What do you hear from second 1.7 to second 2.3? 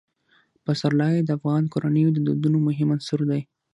کورنیو د